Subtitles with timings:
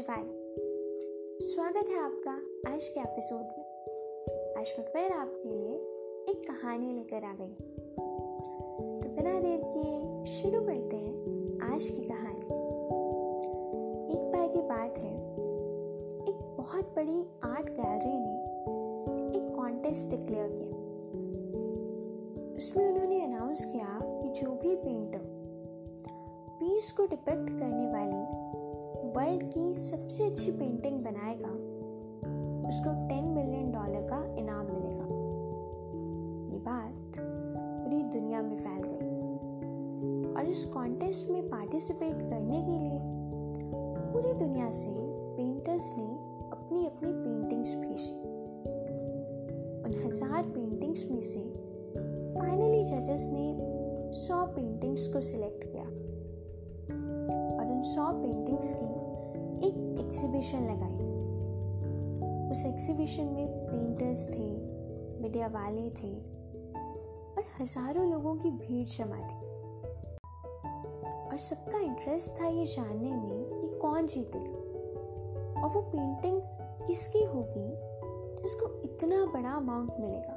[0.00, 2.30] स्वागत है आपका
[2.72, 3.64] आज के एपिसोड में।
[4.58, 5.74] आज मैं फिर आपके लिए
[6.28, 7.52] एक कहानी लेकर आ गई।
[9.00, 11.14] तो बिना देर किए शुरू करते हैं
[11.74, 12.44] आज की कहानी।
[14.12, 15.14] एक बार की बात है,
[16.28, 18.42] एक बहुत बड़ी आर्ट गैलरी ने
[19.38, 20.76] एक कॉन्टेस्ट डिक्लेयर किया।
[22.56, 25.20] उसमें उन्होंने अनाउंस किया कि जो भी पेंटर
[26.60, 28.48] पीस को डिपेक्ट करने वाली
[29.08, 31.50] वर्ल्ड की सबसे अच्छी पेंटिंग बनाएगा,
[32.68, 35.06] उसको टेन मिलियन डॉलर का इनाम मिलेगा।
[36.52, 39.16] ये बात पूरी दुनिया में फैल गई।
[40.34, 42.98] और इस कॉन्टेस्ट में पार्टिसिपेट करने के लिए
[44.12, 44.90] पूरी दुनिया से
[45.36, 46.10] पेंटर्स ने
[46.52, 48.14] अपनी अपनी पेंटिंग्स भेजी।
[49.84, 51.40] उन हज़ार पेंटिंग्स में से
[52.34, 53.46] फाइनली जजेस ने
[54.12, 55.87] सौ पेंटिंग्स को सिलेक्ट किया।
[57.78, 58.86] उन सौ पेंटिंग्स की
[59.66, 61.04] एक एग्जीबिशन लगाई।
[62.50, 64.46] उस एग्जीबिशन में पेंटर्स थे
[65.22, 66.18] मीडिया वाले थे,
[67.32, 69.46] और हज़ारों लोगों की भीड़ जमा थी।
[71.28, 76.40] और सबका इंटरेस्ट था ये जानने में कि कौन जीतेगा। और वो पेंटिंग
[76.86, 77.68] किसकी होगी,
[78.42, 80.34] जिसको इतना बड़ा अमाउंट मिलेगा।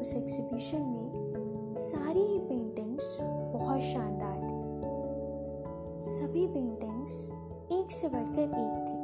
[0.00, 4.13] उस एग्जीबिशन में सारी ही पेंटिंग्स बहुत शानदार
[6.24, 7.30] सभी पेंटिंग्स
[7.72, 8.94] एक से बढ़कर एक थी।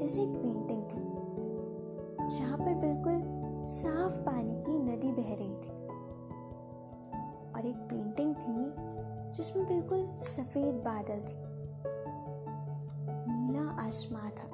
[0.00, 1.04] जैसे एक पेंटिंग थी,
[2.36, 3.22] जहाँ पर बिल्कुल
[3.64, 5.86] साफ़ पानी की नदी बह रही थी।
[7.52, 8.74] और एक पेंटिंग थी,
[9.32, 11.36] जिसमें बिल्कुल सफ़ेद बादल थे।
[13.32, 14.48] नीला आसमां था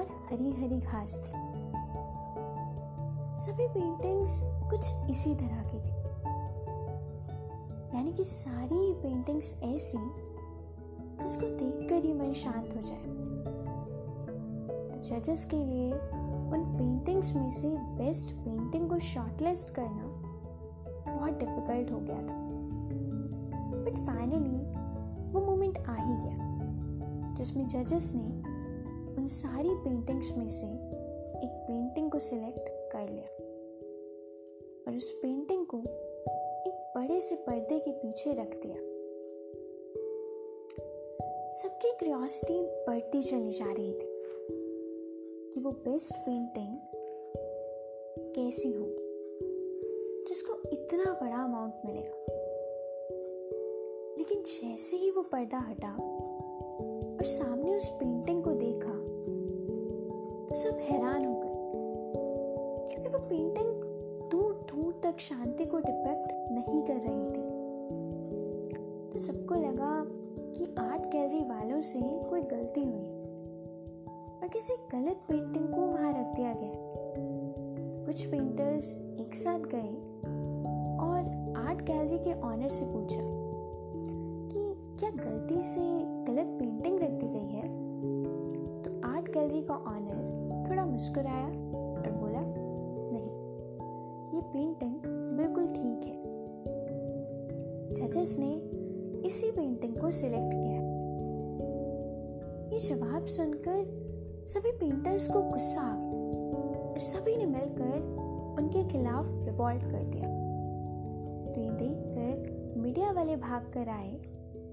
[0.00, 1.30] और हरी हरी घास थी।
[3.40, 6.01] सभी पेंटिंग्स कुछ इसी तरह की थी।
[7.94, 9.98] यानी कि सारी पेंटिंग्स ऐसी
[11.22, 13.04] जिसको देखकर ही मन शांत हो जाए।
[14.88, 15.92] तो जजेस के लिए
[16.52, 20.04] उन पेंटिंग्स में से बेस्ट पेंटिंग को शॉर्टलिस्ट करना
[21.16, 22.42] बहुत डिफ़िकल्ट हो गया था।
[23.84, 24.82] बट फाइनली
[25.32, 26.48] वो मोमेंट आ ही गया,
[27.34, 28.52] जिसमें जजेस ने
[29.20, 30.66] उन सारी पेंटिंग्स में से
[31.44, 33.26] एक पेंटिंग को सिलेक्ट कर लिया।
[34.88, 35.82] और उस पेंटिंग को
[37.02, 38.74] बड़े से पर्दे के पीछे रख दिया।
[41.52, 44.06] सबकी क्यूरियोसिटी बढ़ती चली जा रही थी
[45.54, 46.76] कि वो बेस्ट पेंटिंग
[48.36, 49.04] कैसी होगी,
[50.28, 52.16] जिसको इतना बड़ा अमाउंट मिलेगा।
[54.18, 58.94] लेकिन जैसे ही वो पर्दा हटा और सामने उस पेंटिंग को देखा
[60.46, 61.56] तो सब हैरान हो गए,
[62.88, 63.70] क्योंकि वो पेंटिंग
[64.30, 66.21] दूर दूर तक शांति को डिपेक्ट
[66.68, 67.62] नहीं कर रही थी।
[69.10, 70.04] तो सबको लगा
[70.56, 72.00] कि आर्ट गैलरी वालों से
[72.30, 73.22] कोई गलती हुई।
[74.42, 76.72] और किसी गलत पेंटिंग को वहाँ रख दिया गया।
[78.06, 79.94] कुछ पेंटर्स एक साथ गए
[81.00, 81.18] और
[81.56, 83.20] आर्ट गैलरी के ऑनर से पूछा
[84.52, 87.68] कि, क्या गलती से गलत पेंटिंग रख दी गई है?
[88.82, 92.40] तो आर्ट गैलरी का ऑनर थोड़ा मुस्कुराया और बोला,
[93.12, 93.22] नहीं,
[94.34, 95.00] ये पेंटिंग
[95.36, 96.21] बिल्कुल ठीक है।
[97.92, 98.52] जजेस ने
[99.26, 100.80] इसी पेंटिंग को सिलेक्ट किया।
[102.72, 107.98] ये जवाब सुनकर सभी पेंटर्स को गुस्सा आ गया और सभी ने मिलकर
[108.58, 110.28] उनके खिलाफ रिवॉल्ट कर दिया।
[111.54, 114.14] तो ये देखकर मीडिया वाले भाग कर आए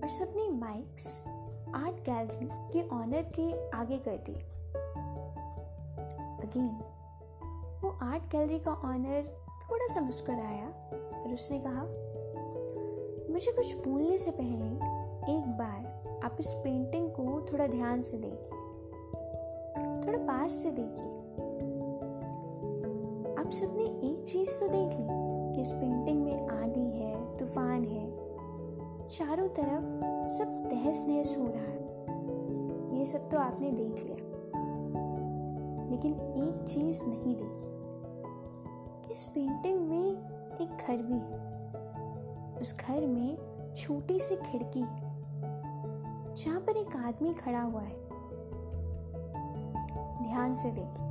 [0.04, 1.24] और सबने माइक्स
[1.76, 4.42] आर्ट गैलरी के ऑनर के आगे कर दिए।
[6.46, 6.80] अगेन
[7.84, 9.24] वो आर्ट गैलरी का ऑनर
[9.64, 10.68] थोड़ा सा मुस्कुराया
[11.24, 11.84] और उसने कहा
[13.30, 14.76] मुझे कुछ बोलने से पहले
[15.38, 18.52] एक बार आप इस पेंटिंग को थोड़ा ध्यान से देखिए।
[20.08, 21.14] थोड़ा पास से देखिए।
[23.44, 25.08] आप सबने एक चीज़ तो देख ली
[25.56, 28.10] कि इस पेंटिंग में आंधी है, तूफ़ान है।
[29.08, 29.84] चारों तरफ़
[30.30, 31.80] सब तहस नहस हो रहा है।
[33.00, 34.18] ये सब तो आपने देख लिया।
[35.92, 37.70] लेकिन एक चीज़ नहीं देखी।
[39.12, 40.12] इस पेंटिंग में
[40.62, 41.49] एक घर भी है।
[42.62, 43.38] उस घर में
[43.78, 44.84] छोटी सी खिड़की,
[46.36, 47.98] जहाँ पर एक आदमी खड़ा हुआ है।
[50.24, 51.08] ध्यान से देखिए।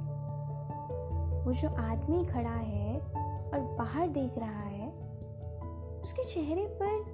[1.45, 4.89] वो जो आदमी खड़ा है और बाहर देख रहा है,
[6.03, 7.05] उसके चेहरे पर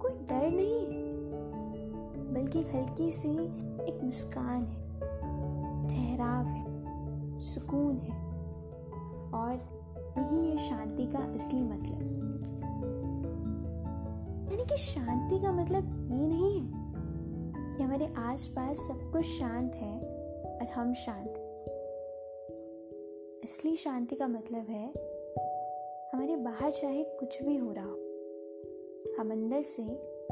[0.00, 0.86] कोई डर नहीं,
[2.34, 3.30] बल्कि हल्की सी
[3.84, 4.88] एक मुस्कान है।
[5.88, 8.16] ठहराव है, सुकून है,
[9.32, 9.52] और
[10.18, 12.57] यही है शांति का असली मतलब।
[14.70, 16.66] कि शांति का मतलब ये नहीं है
[17.76, 20.00] कि हमारे आसपास सब कुछ शांत है
[20.54, 21.32] और हम शांत
[23.44, 24.88] असली शांति का मतलब है,
[26.12, 27.96] हमारे बाहर चाहे कुछ भी हो रहा हो,
[29.18, 29.82] हम अंदर से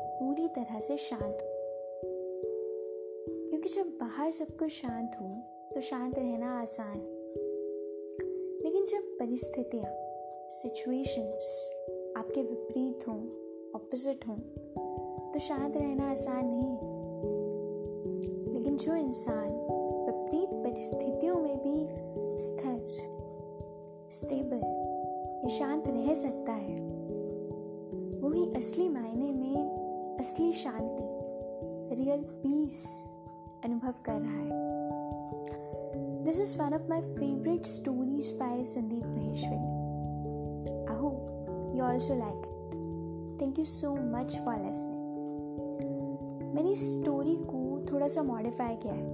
[0.00, 1.56] पूरी तरह से शांत हो।
[3.50, 5.28] क्योंकि जब बाहर सब कुछ शांत हो
[5.74, 6.98] तो शांत रहना आसान
[8.62, 9.92] लेकिन जब परिस्थितियाँ
[10.50, 11.72] सिचुएशंस
[12.16, 13.45] आपके विपरीत हों
[13.76, 14.37] ऑपोजिट हों।
[15.31, 16.75] तो शांत रहना आसान नहीं
[18.55, 19.49] लेकिन जो इंसान
[20.06, 21.76] विपरीत परिस्थितियों में भी
[22.38, 22.78] स्थिर
[24.11, 24.62] स्टेबल
[25.43, 26.76] या शांत रह सकता है,
[28.20, 31.05] वही असली मायने में असली शांति
[31.94, 32.75] रियल पीस
[33.64, 34.64] अनुभव कर रहा है।
[36.25, 39.75] This is one of my favourite stories by Sandeep Maheshwari
[40.84, 42.56] I hope you also like it
[43.40, 49.04] thank you so much for listening मैंने इस स्टोरी को थोड़ा सा मॉडिफाई किया है।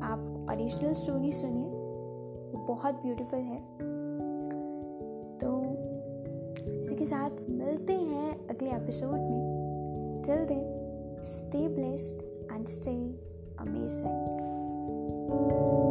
[0.00, 3.60] आप ओरिजिनल स्टोरी सुनिए, वो बहुत ब्यूटीफुल है।
[5.38, 5.64] तो
[6.80, 12.22] इसी के साथ मिलते हैं अगले एपिसोड में। Till then stay blessed
[12.52, 13.20] and stay
[13.60, 15.83] amazing